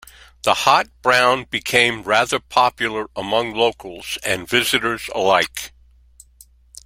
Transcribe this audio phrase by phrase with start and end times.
[0.41, 5.73] The Hot Brown became rather popular among locals and visitors alike.